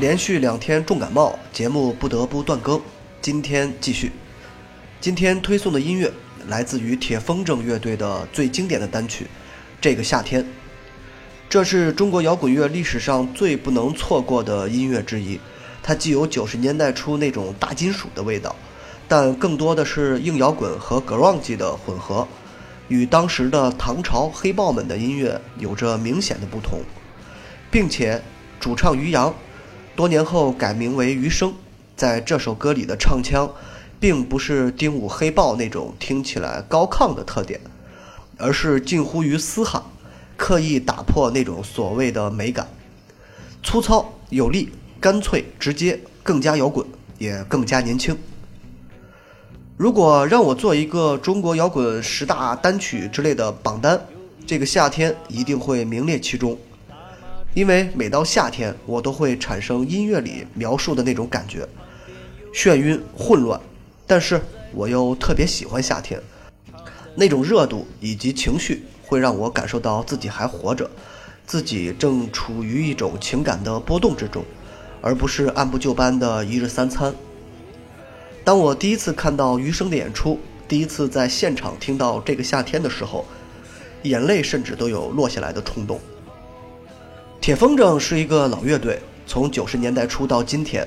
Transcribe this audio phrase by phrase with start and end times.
[0.00, 2.80] 连续两天重感冒，节目不得不断更。
[3.20, 4.12] 今天继续。
[5.00, 6.08] 今天推送的音乐
[6.46, 9.24] 来自于铁风筝乐队的最经典的单曲
[9.80, 10.40] 《这个夏天》。
[11.48, 15.40] 这是中国摇滚乐历史上最不能错过的音乐之一。
[15.82, 18.54] 它既有九十年代初那种大金属的味道，
[19.08, 22.28] 但更多的是硬摇滚和 grunge 的混合，
[22.86, 26.82] 与当时的唐朝黑豹们的音乐有着明显的不同，
[27.68, 28.22] 并且
[28.60, 29.34] 主唱于洋。
[29.98, 31.52] 多年后改名为余生，
[31.96, 33.50] 在这首歌里的唱腔，
[33.98, 37.60] 并不是丁武黑豹那种听起来高亢的特点，
[38.36, 39.82] 而是近乎于嘶喊，
[40.36, 42.68] 刻意打破那种所谓的美感，
[43.64, 46.86] 粗糙有力、干脆直接，更加摇滚，
[47.18, 48.16] 也更加年轻。
[49.76, 54.00] 如果让我做一个中国摇滚十大单曲之类的榜单，
[54.46, 56.56] 这个夏天一定会名列其中。
[57.54, 61.66] 因为每到夏天，我都会产生音乐里描述的那种感觉，
[62.52, 63.60] 眩晕、混乱，
[64.06, 64.40] 但是
[64.72, 66.20] 我又特别喜欢夏天，
[67.16, 70.88] 那种热度以及情绪会让我感受到自己还活着，
[71.46, 74.44] 自己正处于一种情感的波动之中，
[75.00, 77.12] 而不是按部就班的一日三餐。
[78.44, 83.24] 当我第一次看到余生的演出，第一次在现场听到这个夏天的时候，
[84.02, 86.00] 眼泪甚至都有落下来的冲动。
[87.40, 90.86] 铁风筝是一个老乐队，从九十年代初到今天，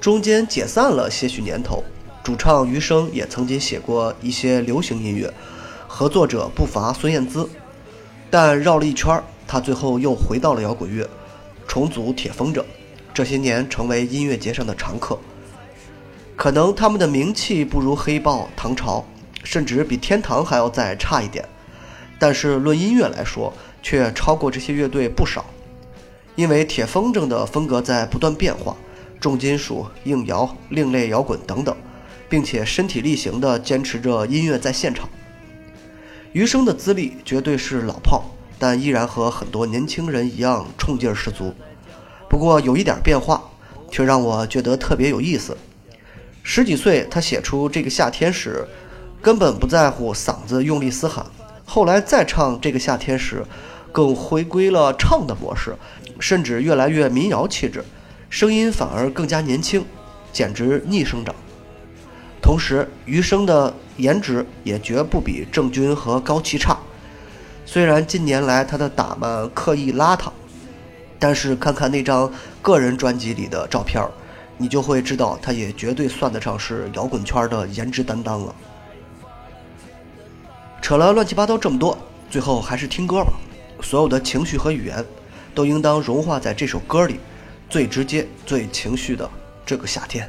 [0.00, 1.84] 中间解散了些许年头。
[2.22, 5.32] 主唱余生也曾经写过一些流行音乐，
[5.86, 7.48] 合作者不乏孙燕姿。
[8.30, 11.08] 但绕了一圈，他最后又回到了摇滚乐，
[11.68, 12.64] 重组铁风筝，
[13.12, 15.18] 这些年成为音乐节上的常客。
[16.34, 19.04] 可能他们的名气不如黑豹、唐朝，
[19.44, 21.46] 甚至比天堂还要再差一点，
[22.18, 25.44] 但是论音乐来说，却超过这些乐队不少。
[26.36, 28.76] 因为铁风筝的风格在不断变化，
[29.20, 31.74] 重金属、硬摇、另类摇滚等等，
[32.28, 35.08] 并且身体力行地坚持着音乐在现场。
[36.32, 38.24] 余生的资历绝对是老炮，
[38.58, 41.54] 但依然和很多年轻人一样冲劲十足。
[42.28, 43.40] 不过有一点变化，
[43.90, 45.56] 却让我觉得特别有意思。
[46.42, 48.66] 十几岁他写出这个夏天时，
[49.22, 51.24] 根本不在乎嗓子用力嘶喊；
[51.64, 53.44] 后来再唱这个夏天时，
[53.94, 55.74] 更回归了唱的模式。
[56.20, 57.84] 甚至越来越民谣气质，
[58.30, 59.84] 声音反而更加年轻，
[60.32, 61.34] 简直逆生长。
[62.40, 66.78] 同时，余生的颜值也绝不比郑钧和高旗差。
[67.66, 70.30] 虽然近年来他的打扮刻意邋遢，
[71.18, 72.30] 但是看看那张
[72.62, 74.00] 个人专辑里的照片，
[74.56, 78.54] 你就会知道，他也绝对算得上是摇滚圈的颜值担当了。
[80.80, 81.98] 扯了乱七八糟这么多，
[82.30, 83.32] 最后还是听歌吧。
[83.80, 85.04] 所有的情绪和语言。
[85.54, 87.20] 都应当融化在这首歌里，
[87.70, 89.30] 最直接、最情绪的
[89.64, 90.28] 这个夏天。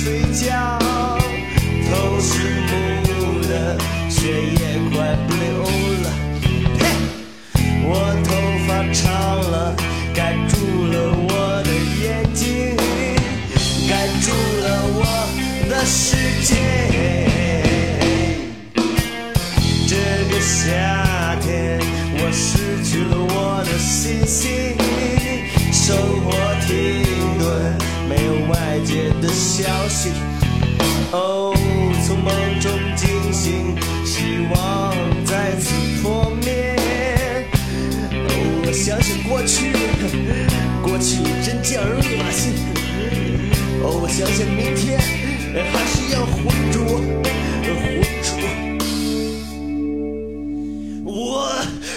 [0.00, 0.78] 睡觉，
[1.90, 2.30] 头是
[3.02, 3.76] 木的，
[4.08, 4.96] 血液快
[5.26, 5.44] 不流
[6.04, 6.06] 了。
[6.78, 6.82] 嘿，
[7.82, 7.90] 我
[8.24, 8.28] 头
[8.66, 9.02] 发长
[9.50, 9.74] 了，
[10.14, 10.18] 盖
[10.48, 10.54] 住
[10.86, 10.94] 了
[11.28, 11.30] 我
[11.64, 12.76] 的眼睛，
[13.88, 14.30] 盖住
[14.62, 15.02] 了我
[15.68, 16.87] 的世界。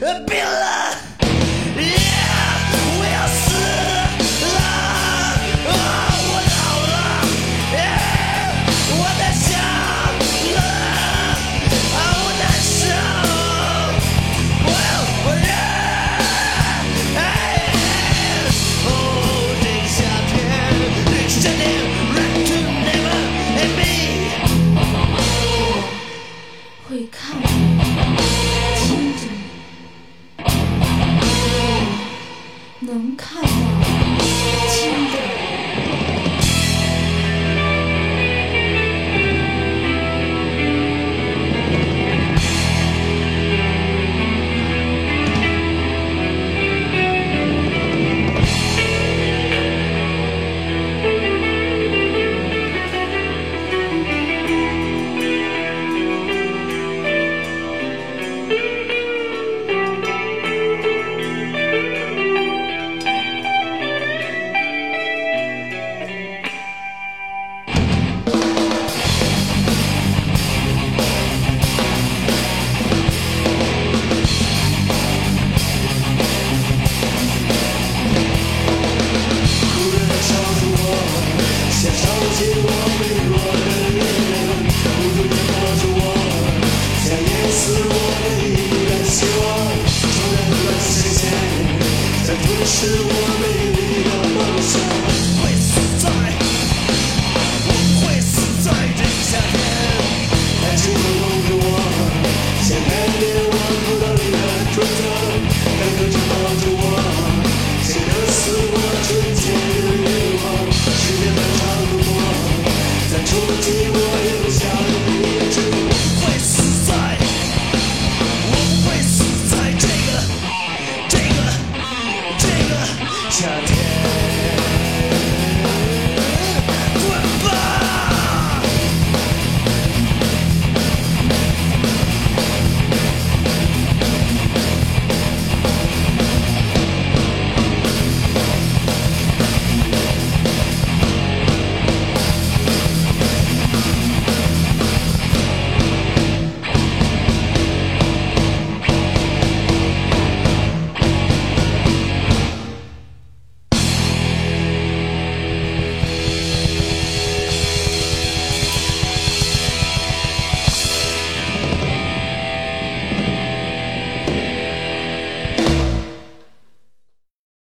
[0.00, 0.73] 病了，
[32.84, 34.03] 能看到。